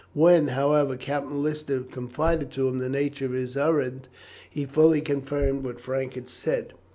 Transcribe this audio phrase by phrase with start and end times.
[0.15, 4.07] When, however, Captain Lister confided to him the nature of his errand,
[4.49, 6.73] he fully confirmed what Frank had said.